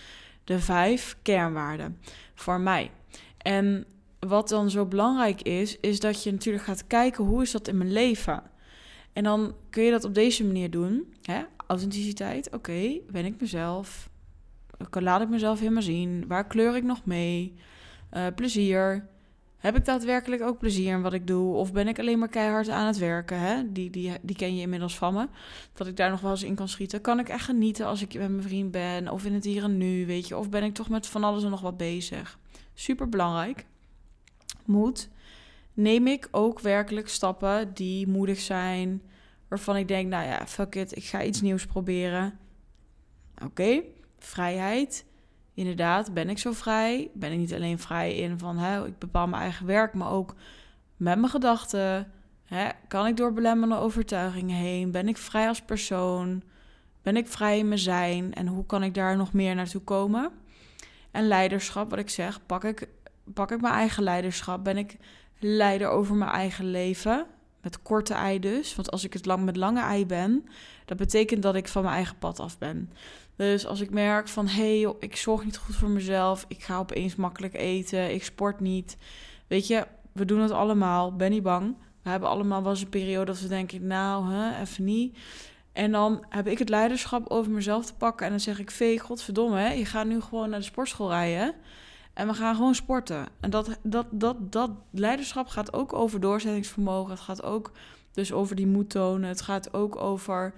de 0.44 0.58
vijf 0.58 1.16
kernwaarden 1.22 2.00
voor 2.34 2.60
mij. 2.60 2.90
En 3.38 3.86
wat 4.18 4.48
dan 4.48 4.70
zo 4.70 4.86
belangrijk 4.86 5.42
is, 5.42 5.80
is 5.80 6.00
dat 6.00 6.22
je 6.22 6.32
natuurlijk 6.32 6.64
gaat 6.64 6.86
kijken 6.86 7.24
hoe 7.24 7.42
is 7.42 7.50
dat 7.50 7.68
in 7.68 7.78
mijn 7.78 7.92
leven. 7.92 8.42
En 9.12 9.24
dan 9.24 9.54
kun 9.70 9.82
je 9.82 9.90
dat 9.90 10.04
op 10.04 10.14
deze 10.14 10.44
manier 10.44 10.70
doen. 10.70 11.14
Hè? 11.22 11.42
Authenticiteit, 11.66 12.50
oké, 12.54 12.98
ben 13.10 13.24
ik 13.24 13.40
mezelf? 13.40 14.08
Laat 14.90 15.20
ik 15.20 15.28
mezelf 15.28 15.58
helemaal 15.58 15.82
zien? 15.82 16.24
Waar 16.26 16.46
kleur 16.46 16.76
ik 16.76 16.84
nog 16.84 17.04
mee? 17.04 17.54
Uh, 18.12 18.26
plezier. 18.34 19.08
Heb 19.58 19.76
ik 19.76 19.84
daadwerkelijk 19.84 20.42
ook 20.42 20.58
plezier 20.58 20.92
in 20.92 21.02
wat 21.02 21.12
ik 21.12 21.26
doe? 21.26 21.54
Of 21.54 21.72
ben 21.72 21.88
ik 21.88 21.98
alleen 21.98 22.18
maar 22.18 22.28
keihard 22.28 22.68
aan 22.68 22.86
het 22.86 22.98
werken? 22.98 23.40
Hè? 23.40 23.72
Die, 23.72 23.90
die, 23.90 24.12
die 24.22 24.36
ken 24.36 24.54
je 24.54 24.60
inmiddels 24.60 24.98
van 24.98 25.14
me. 25.14 25.26
Dat 25.72 25.86
ik 25.86 25.96
daar 25.96 26.10
nog 26.10 26.20
wel 26.20 26.30
eens 26.30 26.42
in 26.42 26.54
kan 26.54 26.68
schieten. 26.68 27.00
Kan 27.00 27.18
ik 27.18 27.28
echt 27.28 27.44
genieten 27.44 27.86
als 27.86 28.02
ik 28.02 28.14
met 28.14 28.30
mijn 28.30 28.42
vriend 28.42 28.70
ben? 28.70 29.08
Of 29.08 29.24
in 29.24 29.32
het 29.32 29.44
hier 29.44 29.62
en 29.62 29.76
nu, 29.76 30.06
weet 30.06 30.28
je? 30.28 30.36
Of 30.36 30.48
ben 30.48 30.62
ik 30.62 30.74
toch 30.74 30.88
met 30.88 31.06
van 31.06 31.24
alles 31.24 31.44
en 31.44 31.50
nog 31.50 31.60
wat 31.60 31.76
bezig? 31.76 32.38
Super 32.74 33.08
belangrijk. 33.08 33.66
Moed. 34.68 35.08
Neem 35.74 36.06
ik 36.06 36.28
ook 36.30 36.60
werkelijk 36.60 37.08
stappen 37.08 37.74
die 37.74 38.08
moedig 38.08 38.38
zijn. 38.38 39.02
Waarvan 39.48 39.76
ik 39.76 39.88
denk, 39.88 40.08
nou 40.08 40.26
ja, 40.26 40.46
fuck 40.46 40.74
it, 40.74 40.96
ik 40.96 41.04
ga 41.04 41.22
iets 41.22 41.40
nieuws 41.40 41.66
proberen. 41.66 42.38
Oké, 43.44 43.82
vrijheid 44.18 45.06
inderdaad, 45.54 46.14
ben 46.14 46.28
ik 46.28 46.38
zo 46.38 46.52
vrij? 46.52 47.10
Ben 47.14 47.32
ik 47.32 47.38
niet 47.38 47.54
alleen 47.54 47.78
vrij 47.78 48.16
in 48.16 48.38
van 48.38 48.58
hè, 48.58 48.86
ik 48.86 48.98
bepaal 48.98 49.26
mijn 49.26 49.42
eigen 49.42 49.66
werk, 49.66 49.94
maar 49.94 50.10
ook 50.10 50.34
met 50.96 51.18
mijn 51.18 51.30
gedachten? 51.30 52.12
Hè, 52.44 52.68
kan 52.88 53.06
ik 53.06 53.16
door 53.16 53.32
belemmerende 53.32 53.84
overtuigingen 53.84 54.56
heen? 54.56 54.90
Ben 54.90 55.08
ik 55.08 55.16
vrij 55.16 55.48
als 55.48 55.62
persoon? 55.62 56.42
Ben 57.02 57.16
ik 57.16 57.28
vrij 57.28 57.58
in 57.58 57.68
mijn 57.68 57.80
zijn? 57.80 58.34
En 58.34 58.46
hoe 58.46 58.66
kan 58.66 58.82
ik 58.82 58.94
daar 58.94 59.16
nog 59.16 59.32
meer 59.32 59.54
naartoe 59.54 59.80
komen? 59.80 60.30
En 61.10 61.26
leiderschap, 61.26 61.90
wat 61.90 61.98
ik 61.98 62.10
zeg, 62.10 62.46
pak 62.46 62.64
ik, 62.64 62.88
pak 63.34 63.50
ik 63.50 63.60
mijn 63.60 63.74
eigen 63.74 64.02
leiderschap? 64.02 64.64
Ben 64.64 64.76
ik 64.76 64.96
leider 65.38 65.88
over 65.88 66.14
mijn 66.14 66.30
eigen 66.30 66.70
leven? 66.70 67.26
Met 67.62 67.82
korte 67.82 68.14
ei 68.14 68.38
dus. 68.38 68.74
Want 68.74 68.90
als 68.90 69.04
ik 69.04 69.12
het 69.12 69.26
lang 69.26 69.44
met 69.44 69.56
lange 69.56 69.80
ei 69.80 70.06
ben, 70.06 70.44
dat 70.84 70.96
betekent 70.96 71.42
dat 71.42 71.54
ik 71.54 71.68
van 71.68 71.82
mijn 71.82 71.94
eigen 71.94 72.18
pad 72.18 72.40
af 72.40 72.58
ben. 72.58 72.92
Dus 73.36 73.66
als 73.66 73.80
ik 73.80 73.90
merk 73.90 74.28
van 74.28 74.46
hé, 74.46 74.80
hey, 74.80 74.94
ik 75.00 75.16
zorg 75.16 75.44
niet 75.44 75.56
goed 75.56 75.76
voor 75.76 75.88
mezelf, 75.88 76.44
ik 76.48 76.62
ga 76.62 76.78
opeens 76.78 77.16
makkelijk 77.16 77.54
eten, 77.54 78.14
ik 78.14 78.24
sport 78.24 78.60
niet. 78.60 78.96
Weet 79.46 79.66
je, 79.66 79.86
we 80.12 80.24
doen 80.24 80.40
het 80.40 80.50
allemaal, 80.50 81.16
ben 81.16 81.30
niet 81.30 81.42
bang. 81.42 81.76
We 82.02 82.10
hebben 82.10 82.28
allemaal 82.28 82.62
wel 82.62 82.70
eens 82.70 82.80
een 82.80 82.88
periode 82.88 83.24
dat 83.24 83.40
we 83.40 83.48
denken, 83.48 83.86
nou, 83.86 84.32
hè, 84.32 84.60
even 84.60 84.84
niet. 84.84 85.18
En 85.72 85.92
dan 85.92 86.24
heb 86.28 86.46
ik 86.46 86.58
het 86.58 86.68
leiderschap 86.68 87.28
over 87.28 87.52
mezelf 87.52 87.86
te 87.86 87.94
pakken. 87.94 88.24
En 88.24 88.32
dan 88.32 88.40
zeg 88.40 88.58
ik, 88.58 88.70
Vee, 88.70 88.98
godverdomme, 88.98 89.60
je 89.60 89.84
gaat 89.84 90.06
nu 90.06 90.20
gewoon 90.20 90.50
naar 90.50 90.58
de 90.58 90.64
sportschool 90.64 91.10
rijden. 91.10 91.54
En 92.18 92.26
we 92.26 92.34
gaan 92.34 92.54
gewoon 92.54 92.74
sporten. 92.74 93.26
En 93.40 93.50
dat, 93.50 93.78
dat, 93.82 94.06
dat, 94.10 94.52
dat 94.52 94.70
leiderschap 94.90 95.46
gaat 95.46 95.72
ook 95.72 95.92
over 95.92 96.20
doorzettingsvermogen. 96.20 97.10
Het 97.10 97.20
gaat 97.20 97.42
ook 97.42 97.72
dus 98.12 98.32
over 98.32 98.56
die 98.56 98.66
moed 98.66 98.90
tonen. 98.90 99.28
Het 99.28 99.40
gaat 99.40 99.74
ook 99.74 99.96
over 99.96 100.54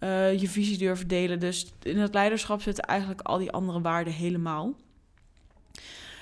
uh, 0.00 0.40
je 0.40 0.48
visie 0.48 0.78
durven 0.78 1.08
delen. 1.08 1.40
Dus 1.40 1.72
in 1.82 1.98
het 1.98 2.14
leiderschap 2.14 2.62
zitten 2.62 2.84
eigenlijk 2.84 3.20
al 3.20 3.38
die 3.38 3.50
andere 3.50 3.80
waarden 3.80 4.12
helemaal. 4.12 4.74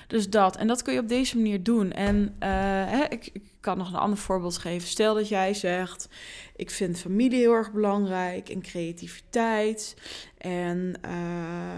Dus 0.07 0.29
dat. 0.29 0.57
En 0.57 0.67
dat 0.67 0.81
kun 0.81 0.93
je 0.93 0.99
op 0.99 1.07
deze 1.07 1.35
manier 1.35 1.63
doen. 1.63 1.91
En 1.91 2.17
uh, 2.17 2.49
hè, 2.89 3.03
ik, 3.03 3.29
ik, 3.33 3.43
kan 3.59 3.77
nog 3.77 3.89
een 3.89 3.99
ander 3.99 4.17
voorbeeld 4.17 4.57
geven. 4.57 4.87
Stel 4.87 5.13
dat 5.13 5.27
jij 5.27 5.53
zegt: 5.53 6.09
Ik 6.55 6.69
vind 6.69 6.99
familie 6.99 7.39
heel 7.39 7.53
erg 7.53 7.71
belangrijk. 7.71 8.49
En 8.49 8.61
creativiteit. 8.61 9.95
En 10.37 10.93
uh, 11.05 11.11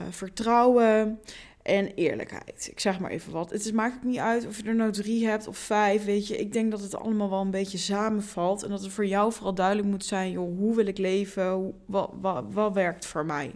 vertrouwen 0.10 1.20
en 1.64 1.94
eerlijkheid. 1.94 2.68
Ik 2.72 2.80
zeg 2.80 3.00
maar 3.00 3.12
even 3.12 3.32
wat. 3.32 3.50
Het 3.50 3.66
is, 3.66 3.72
maakt 3.72 3.94
het 3.94 4.04
niet 4.04 4.18
uit 4.18 4.48
of 4.48 4.58
je 4.58 4.64
er 4.64 4.76
nou 4.76 4.92
drie 4.92 5.28
hebt 5.28 5.48
of 5.48 5.58
vijf, 5.58 6.06
weet 6.06 6.28
je. 6.28 6.38
Ik 6.38 6.54
denk 6.54 6.72
dat 6.72 6.82
het 6.82 6.96
allemaal 6.96 7.30
wel 7.30 7.42
een 7.42 7.52
beetje 7.52 7.78
samenvalt. 7.78 8.64
En 8.64 8.70
dat 8.70 8.82
het 8.82 8.92
voor 8.92 9.06
jou 9.06 9.34
vooral 9.34 9.54
duidelijk 9.54 9.88
moet 9.88 10.06
zijn, 10.06 10.32
joh, 10.32 10.58
hoe 10.58 10.76
wil 10.76 10.86
ik 10.86 10.98
leven? 10.98 11.74
wat, 11.86 12.12
wat, 12.22 12.44
wat 12.50 12.74
werkt 12.74 13.06
voor 13.06 13.26
mij? 13.26 13.52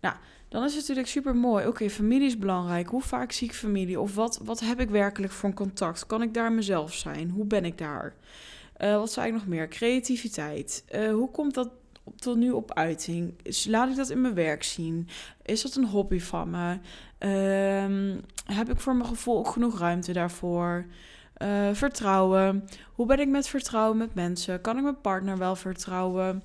Nou, 0.00 0.14
dan 0.48 0.64
is 0.64 0.70
het 0.70 0.80
natuurlijk 0.80 1.08
super 1.08 1.36
mooi. 1.36 1.66
Oké, 1.66 1.90
familie 1.90 2.26
is 2.26 2.38
belangrijk. 2.38 2.88
Hoe 2.88 3.02
vaak 3.02 3.32
zie 3.32 3.48
ik 3.48 3.54
familie? 3.54 4.00
Of 4.00 4.14
wat, 4.14 4.40
wat 4.44 4.60
heb 4.60 4.80
ik 4.80 4.90
werkelijk 4.90 5.32
voor 5.32 5.48
een 5.48 5.54
contact? 5.54 6.06
Kan 6.06 6.22
ik 6.22 6.34
daar 6.34 6.52
mezelf 6.52 6.94
zijn? 6.94 7.30
Hoe 7.30 7.44
ben 7.44 7.64
ik 7.64 7.78
daar? 7.78 8.14
Uh, 8.78 8.96
wat 8.96 9.12
zei 9.12 9.26
ik 9.26 9.32
nog 9.32 9.46
meer? 9.46 9.68
Creativiteit. 9.68 10.84
Uh, 10.94 11.12
hoe 11.12 11.30
komt 11.30 11.54
dat 11.54 11.70
tot 12.16 12.36
nu 12.36 12.50
op 12.50 12.74
uiting? 12.74 13.34
Laat 13.66 13.88
ik 13.88 13.96
dat 13.96 14.10
in 14.10 14.20
mijn 14.20 14.34
werk 14.34 14.62
zien? 14.62 15.08
Is 15.42 15.62
dat 15.62 15.74
een 15.74 15.86
hobby 15.86 16.20
van 16.20 16.50
me? 16.50 16.78
Ehm, 17.18 18.16
heb 18.56 18.70
ik 18.70 18.80
voor 18.80 18.96
mijn 18.96 19.08
gevoel 19.08 19.38
ook 19.38 19.48
genoeg 19.48 19.78
ruimte 19.78 20.12
daarvoor? 20.12 20.86
Uh, 21.42 21.68
vertrouwen. 21.72 22.68
Hoe 22.92 23.06
ben 23.06 23.20
ik 23.20 23.28
met 23.28 23.48
vertrouwen 23.48 23.96
met 23.96 24.14
mensen? 24.14 24.60
Kan 24.60 24.76
ik 24.76 24.82
mijn 24.82 25.00
partner 25.00 25.38
wel 25.38 25.56
vertrouwen? 25.56 26.42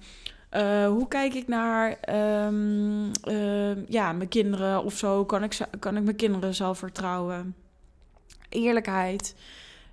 Uh, 0.51 0.87
hoe 0.87 1.07
kijk 1.07 1.33
ik 1.33 1.47
naar 1.47 1.97
um, 2.45 3.11
uh, 3.27 3.87
ja, 3.87 4.13
mijn 4.13 4.29
kinderen 4.29 4.83
of 4.83 4.97
zo? 4.97 5.25
Kan 5.25 5.43
ik, 5.43 5.57
kan 5.79 5.97
ik 5.97 6.03
mijn 6.03 6.15
kinderen 6.15 6.55
zelf 6.55 6.77
vertrouwen? 6.77 7.55
Eerlijkheid. 8.49 9.35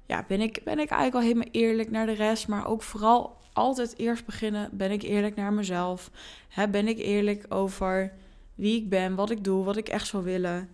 Ja, 0.07 0.25
ben 0.29 0.41
ik, 0.41 0.61
ben 0.65 0.79
ik 0.79 0.91
eigenlijk 0.91 1.15
al 1.15 1.21
helemaal 1.21 1.53
eerlijk 1.53 1.91
naar 1.91 2.07
de 2.07 2.13
rest, 2.13 2.49
maar 2.49 2.67
ook 2.67 2.83
vooral 2.83 3.37
altijd 3.53 3.99
eerst 3.99 4.25
beginnen. 4.25 4.71
Ben 4.73 4.91
ik 4.91 5.03
eerlijk 5.03 5.37
naar 5.37 5.53
mezelf? 5.53 6.11
Hè, 6.49 6.69
ben 6.69 6.89
ik 6.89 6.99
eerlijk 6.99 7.47
over 7.49 8.13
wie 8.55 8.77
ik 8.77 8.89
ben, 8.89 9.15
wat 9.15 9.31
ik 9.31 9.45
doe, 9.45 9.65
wat 9.65 9.77
ik 9.77 9.89
echt 9.89 10.07
zou 10.07 10.25
willen? 10.25 10.69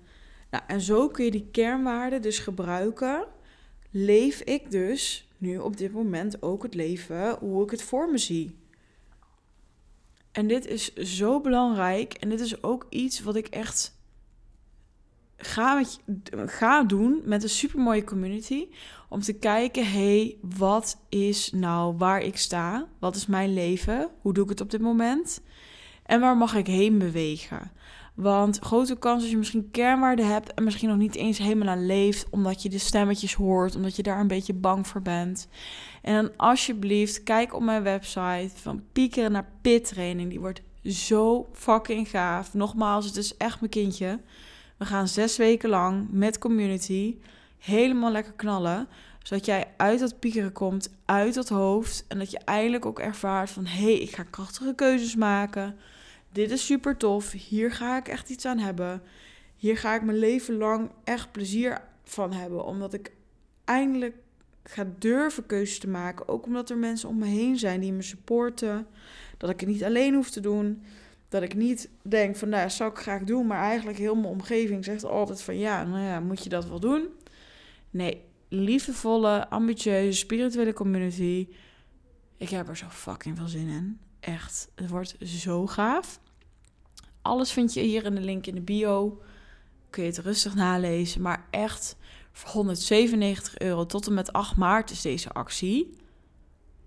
Nou, 0.51 0.65
en 0.67 0.81
zo 0.81 1.09
kun 1.09 1.25
je 1.25 1.31
die 1.31 1.49
kernwaarden 1.53 2.23
dus 2.23 2.39
gebruiken. 2.39 3.25
Leef 3.91 4.41
ik 4.41 4.71
dus 4.71 5.29
nu 5.39 5.59
op 5.59 5.77
dit 5.77 5.93
moment 5.93 6.43
ook 6.43 6.63
het 6.63 6.75
leven 6.75 7.37
hoe 7.39 7.65
ik 7.65 7.71
het 7.71 7.83
voor 7.83 8.11
me 8.11 8.19
zie? 8.19 8.59
En 10.33 10.47
dit 10.47 10.67
is 10.67 10.95
zo 10.95 11.41
belangrijk. 11.41 12.13
En 12.13 12.29
dit 12.29 12.41
is 12.41 12.63
ook 12.63 12.87
iets 12.89 13.21
wat 13.21 13.37
ik 13.37 13.47
echt 13.47 14.00
ga, 15.41 15.83
ga 16.33 16.83
doen 16.83 17.21
met 17.25 17.43
een 17.43 17.49
supermooie 17.49 18.05
community. 18.05 18.69
Om 19.09 19.21
te 19.21 19.33
kijken, 19.33 19.93
hey, 19.93 20.37
wat 20.41 21.01
is 21.09 21.53
nou 21.53 21.97
waar 21.97 22.21
ik 22.21 22.37
sta? 22.37 22.87
Wat 22.99 23.17
is 23.17 23.27
mijn 23.27 23.55
leven? 23.55 24.09
Hoe 24.21 24.33
doe 24.33 24.45
ik 24.45 24.51
het 24.51 24.61
op 24.61 24.71
dit 24.71 24.81
moment? 24.81 25.41
En 26.07 26.21
waar 26.21 26.37
mag 26.37 26.55
ik 26.55 26.67
heen 26.67 26.99
bewegen? 26.99 27.71
Want 28.15 28.59
grote 28.59 28.97
kans 28.97 29.23
als 29.23 29.31
je 29.31 29.37
misschien 29.37 29.71
kernwaarden 29.71 30.27
hebt 30.27 30.55
en 30.55 30.65
misschien 30.65 30.89
nog 30.89 30.99
niet 30.99 31.15
eens 31.15 31.39
helemaal 31.39 31.69
aan 31.69 31.87
leeft, 31.87 32.27
omdat 32.31 32.63
je 32.63 32.69
de 32.69 32.79
stemmetjes 32.79 33.35
hoort, 33.35 33.77
omdat 33.77 33.97
je 33.97 34.03
daar 34.03 34.21
een 34.21 34.27
beetje 34.27 34.55
bang 34.55 34.87
voor 34.87 35.03
bent. 35.03 35.49
En 36.03 36.15
dan 36.15 36.37
alsjeblieft, 36.37 37.23
kijk 37.23 37.55
op 37.55 37.63
mijn 37.63 37.83
website 37.83 38.51
van 38.55 38.83
piekeren 38.93 39.33
naar 39.33 39.51
pit 39.61 39.85
training. 39.89 40.31
Die 40.31 40.41
wordt 40.41 40.63
zo 40.85 41.49
fucking 41.53 42.09
gaaf. 42.09 42.55
Nogmaals, 42.55 43.07
het 43.07 43.17
is 43.17 43.37
echt 43.37 43.61
mijn 43.61 43.73
kindje. 43.73 44.21
We 44.81 44.87
gaan 44.87 45.09
zes 45.09 45.37
weken 45.37 45.69
lang 45.69 46.07
met 46.11 46.39
community 46.39 47.17
helemaal 47.59 48.13
lekker 48.13 48.33
knallen. 48.33 48.89
Zodat 49.23 49.45
jij 49.47 49.67
uit 49.77 50.01
dat 50.01 50.19
piekeren 50.19 50.53
komt, 50.53 50.91
uit 51.05 51.35
dat 51.35 51.49
hoofd. 51.49 52.05
En 52.09 52.19
dat 52.19 52.31
je 52.31 52.39
eindelijk 52.39 52.87
ook 52.87 52.99
ervaart 52.99 53.51
van... 53.51 53.67
hé, 53.67 53.83
hey, 53.83 53.99
ik 53.99 54.15
ga 54.15 54.23
krachtige 54.23 54.75
keuzes 54.75 55.17
maken. 55.17 55.77
Dit 56.33 56.51
is 56.51 56.67
super 56.67 56.97
tof. 56.97 57.33
Hier 57.33 57.73
ga 57.73 57.97
ik 57.97 58.09
echt 58.09 58.31
iets 58.31 58.47
aan 58.47 58.59
hebben. 58.59 59.03
Hier 59.57 59.77
ga 59.77 59.95
ik 59.95 60.03
mijn 60.03 60.19
leven 60.19 60.57
lang 60.57 60.91
echt 61.05 61.33
plezier 61.33 61.81
van 62.05 62.33
hebben. 62.33 62.65
Omdat 62.65 62.95
ik 62.95 63.13
eindelijk 63.65 64.17
ga 64.65 64.87
durven 64.99 65.47
keuzes 65.47 65.79
te 65.79 65.89
maken. 65.89 66.29
Ook 66.29 66.47
omdat 66.47 66.71
er 66.71 66.79
mensen 66.79 67.09
om 67.09 67.19
me 67.19 67.27
heen 67.27 67.59
zijn 67.59 67.81
die 67.81 67.93
me 67.93 68.03
supporten. 68.03 68.87
Dat 69.37 69.51
ik 69.51 69.61
het 69.61 69.69
niet 69.69 69.85
alleen 69.85 70.15
hoef 70.15 70.31
te 70.31 70.41
doen. 70.41 70.83
Dat 71.31 71.43
ik 71.43 71.55
niet 71.55 71.89
denk 72.03 72.37
van, 72.37 72.49
nou, 72.49 72.71
zou 72.71 72.91
ik 72.91 72.99
graag 72.99 73.23
doen. 73.23 73.47
Maar 73.47 73.63
eigenlijk 73.63 73.99
heel 73.99 74.15
mijn 74.15 74.33
omgeving 74.33 74.85
zegt 74.85 75.05
altijd 75.05 75.43
van, 75.43 75.59
ja, 75.59 75.85
nou 75.85 76.05
ja, 76.05 76.21
moet 76.21 76.43
je 76.43 76.49
dat 76.49 76.69
wel 76.69 76.81
doen? 76.81 77.09
Nee, 77.91 78.25
liefdevolle, 78.49 79.49
ambitieuze, 79.49 80.19
spirituele 80.19 80.73
community. 80.73 81.49
Ik 82.37 82.49
heb 82.49 82.69
er 82.69 82.77
zo 82.77 82.87
fucking 82.89 83.37
veel 83.37 83.49
zin 83.49 83.69
in. 83.69 84.01
Echt, 84.21 84.71
het 84.75 84.91
wordt 84.91 85.17
zo 85.25 85.67
gaaf. 85.67 86.21
Alles 87.23 87.53
vind 87.53 87.75
je 87.75 87.81
hier 87.81 88.05
in 88.05 88.15
de 88.15 88.21
link 88.21 88.47
in 88.47 88.55
de 88.55 88.61
bio. 88.61 89.23
Kun 89.91 90.03
je 90.03 90.09
het 90.09 90.19
rustig 90.19 90.55
nalezen. 90.55 91.23
Maar 91.23 91.47
echt, 91.51 91.97
voor 92.33 92.51
197 92.51 93.59
euro 93.59 93.87
tot 93.87 94.07
en 94.07 94.15
met 94.15 94.33
8 94.33 94.57
maart 94.57 94.91
is 94.91 95.01
deze 95.01 95.31
actie. 95.31 95.97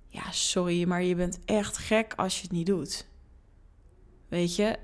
Ja, 0.08 0.32
sorry, 0.32 0.88
maar 0.88 1.04
je 1.04 1.16
bent 1.16 1.40
echt 1.46 1.78
gek 1.78 2.14
als 2.16 2.36
je 2.36 2.42
het 2.42 2.52
niet 2.52 2.66
doet. 2.66 3.08
Weet 4.34 4.56
je, 4.56 4.78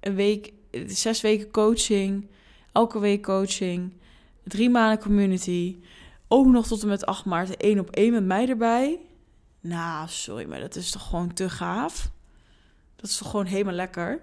een 0.00 0.14
week, 0.14 0.52
zes 0.86 1.20
weken 1.20 1.50
coaching, 1.50 2.30
elke 2.72 2.98
week 2.98 3.22
coaching, 3.22 3.92
drie 4.42 4.70
maanden 4.70 4.98
community, 4.98 5.76
ook 6.28 6.46
nog 6.46 6.66
tot 6.66 6.82
en 6.82 6.88
met 6.88 7.06
8 7.06 7.24
maart 7.24 7.56
één 7.56 7.78
op 7.78 7.90
één 7.90 8.12
met 8.12 8.24
mij 8.24 8.48
erbij. 8.48 9.00
Nou, 9.60 10.08
sorry, 10.08 10.48
maar 10.48 10.60
dat 10.60 10.76
is 10.76 10.90
toch 10.90 11.08
gewoon 11.08 11.32
te 11.32 11.50
gaaf? 11.50 12.10
Dat 12.96 13.10
is 13.10 13.16
toch 13.16 13.30
gewoon 13.30 13.46
helemaal 13.46 13.74
lekker? 13.74 14.20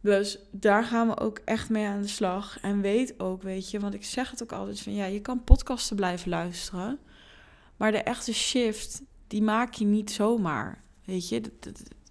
Dus 0.00 0.38
daar 0.50 0.84
gaan 0.84 1.08
we 1.08 1.18
ook 1.18 1.40
echt 1.44 1.70
mee 1.70 1.86
aan 1.86 2.02
de 2.02 2.08
slag. 2.08 2.60
En 2.60 2.80
weet 2.80 3.20
ook, 3.20 3.42
weet 3.42 3.70
je, 3.70 3.80
want 3.80 3.94
ik 3.94 4.04
zeg 4.04 4.30
het 4.30 4.42
ook 4.42 4.52
altijd 4.52 4.80
van 4.80 4.94
ja, 4.94 5.04
je 5.04 5.20
kan 5.20 5.44
podcasten 5.44 5.96
blijven 5.96 6.28
luisteren. 6.28 6.98
Maar 7.76 7.92
de 7.92 8.02
echte 8.02 8.34
shift, 8.34 9.02
die 9.26 9.42
maak 9.42 9.74
je 9.74 9.84
niet 9.84 10.10
zomaar. 10.10 10.82
Weet 11.04 11.28
je, 11.28 11.42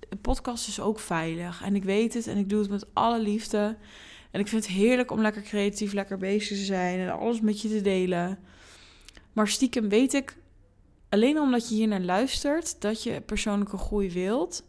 de, 0.10 0.16
podcast 0.16 0.68
is 0.68 0.80
ook 0.80 1.00
veilig. 1.00 1.64
En 1.64 1.76
ik 1.76 1.84
weet 1.84 2.14
het 2.14 2.28
en 2.28 2.38
ik 2.38 2.50
doe 2.50 2.60
het 2.60 2.70
met 2.70 2.86
alle 2.94 3.20
liefde. 3.20 3.78
En 4.32 4.40
ik 4.40 4.48
vind 4.48 4.66
het 4.66 4.74
heerlijk 4.74 5.12
om 5.12 5.22
lekker 5.22 5.42
creatief, 5.42 5.94
lekker 5.94 6.18
bezig 6.18 6.58
te 6.58 6.64
zijn 6.64 7.00
en 7.00 7.20
alles 7.20 7.42
met 7.42 7.62
je 7.62 7.70
te 7.70 7.82
delen. 7.82 8.40
Maar 9.34 9.48
stiekem 9.48 9.90
weet 9.90 10.14
ik, 10.14 10.38
alleen 11.10 11.40
omdat 11.40 11.70
je 11.70 11.76
hier 11.76 11.88
naar 11.88 12.02
luistert, 12.02 12.82
dat 12.82 13.04
je 13.04 13.22
persoonlijke 13.22 13.78
groei 13.78 14.12
wilt. 14.12 14.64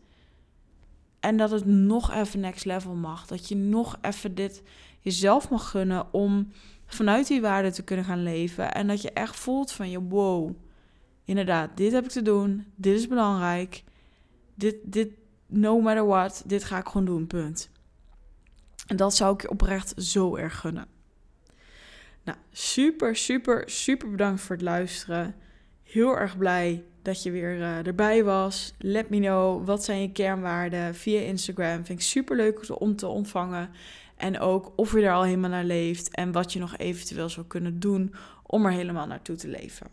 En 1.21 1.37
dat 1.37 1.51
het 1.51 1.67
nog 1.67 2.13
even 2.13 2.41
next 2.41 2.65
level 2.65 2.95
mag. 2.95 3.27
Dat 3.27 3.49
je 3.49 3.57
nog 3.57 3.99
even 4.01 4.35
dit 4.35 4.63
jezelf 5.01 5.51
mag 5.51 5.71
gunnen 5.71 6.13
om 6.13 6.53
vanuit 6.87 7.27
die 7.27 7.41
waarde 7.41 7.73
te 7.73 7.85
kunnen 7.85 8.05
gaan 8.05 8.23
leven. 8.23 8.73
En 8.75 8.87
dat 8.87 9.03
je 9.03 9.13
echt 9.13 9.37
voelt 9.37 9.73
van 9.73 9.91
je 9.91 10.01
wow, 10.01 10.55
inderdaad, 11.25 11.77
dit 11.77 11.93
heb 11.93 12.05
ik 12.05 12.11
te 12.11 12.23
doen. 12.23 12.67
Dit 12.75 12.99
is 12.99 13.09
belangrijk. 13.09 13.85
Dit, 14.55 14.77
dit, 14.83 15.11
no 15.49 15.81
matter 15.81 16.07
what, 16.07 16.43
dit 16.47 16.65
ga 16.65 16.79
ik 16.79 16.87
gewoon 16.87 17.07
doen, 17.07 17.27
punt. 17.27 17.71
En 18.87 18.97
dat 18.97 19.15
zou 19.15 19.35
ik 19.35 19.43
je 19.43 19.51
oprecht 19.51 19.93
zo 19.97 20.37
erg 20.37 20.59
gunnen. 20.59 20.87
Nou, 22.25 22.39
super, 22.53 23.17
super, 23.17 23.63
super 23.71 24.11
bedankt 24.11 24.41
voor 24.41 24.57
het 24.57 24.65
luisteren. 24.65 25.35
Heel 25.83 26.19
erg 26.19 26.39
blij 26.39 26.85
dat 27.03 27.23
je 27.23 27.31
weer 27.31 27.57
uh, 27.57 27.87
erbij 27.87 28.25
was. 28.25 28.75
Let 28.79 29.11
me 29.11 29.19
know, 29.19 29.67
wat 29.67 29.85
zijn 29.85 30.01
je 30.01 30.13
kernwaarden 30.13 30.95
via 30.95 31.21
Instagram. 31.21 31.85
Vind 31.85 31.99
ik 31.99 32.05
super 32.05 32.37
leuk 32.37 32.81
om 32.81 32.97
te 32.97 33.07
ontvangen. 33.07 33.71
En 34.17 34.39
ook 34.39 34.73
of 34.77 34.93
je 34.93 35.03
er 35.03 35.13
al 35.13 35.23
helemaal 35.23 35.51
naar 35.51 35.65
leeft 35.65 36.11
en 36.15 36.33
wat 36.33 36.53
je 36.53 36.59
nog 36.59 36.77
eventueel 36.77 37.29
zou 37.29 37.47
kunnen 37.47 37.81
doen 37.81 38.15
om 38.43 38.67
er 38.67 38.73
helemaal 38.73 39.07
naartoe 39.07 39.37
te 39.37 39.49
leven. 39.49 39.87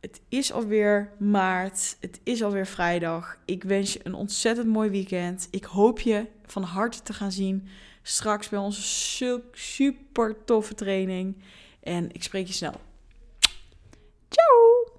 Het 0.00 0.20
is 0.28 0.52
alweer 0.52 1.12
maart, 1.18 1.96
het 2.00 2.20
is 2.22 2.42
alweer 2.42 2.66
vrijdag. 2.66 3.38
Ik 3.44 3.62
wens 3.64 3.92
je 3.92 4.00
een 4.02 4.14
ontzettend 4.14 4.66
mooi 4.66 4.90
weekend. 4.90 5.48
Ik 5.50 5.64
hoop 5.64 6.00
je 6.00 6.26
van 6.46 6.62
harte 6.62 7.02
te 7.02 7.12
gaan 7.12 7.32
zien 7.32 7.68
straks 8.02 8.48
bij 8.48 8.58
onze 8.58 8.82
super 9.52 10.44
toffe 10.44 10.74
training. 10.74 11.36
En 11.80 12.12
ik 12.12 12.22
spreek 12.22 12.46
je 12.46 12.52
snel. 12.52 12.74
Ciao! 14.28 14.89